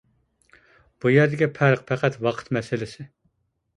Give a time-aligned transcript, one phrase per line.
[1.03, 3.07] بۇ يەردىكى پەرق پەقەت ۋاقىت مەسىلىسى.